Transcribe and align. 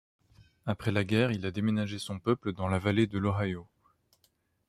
Après 0.65 0.91
la 0.91 1.03
guerre, 1.03 1.31
il 1.31 1.45
a 1.45 1.51
déménagé 1.51 1.99
son 1.99 2.17
peuple 2.17 2.53
dans 2.53 2.67
la 2.67 2.79
vallée 2.79 3.05
de 3.05 3.19
l'Ohio. 3.19 3.67